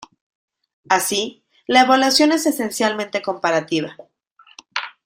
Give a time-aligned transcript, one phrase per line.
[0.89, 3.95] Así, la evaluación es esencialmente comparativa.